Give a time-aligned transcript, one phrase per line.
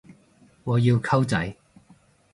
[0.63, 1.55] 我要溝仔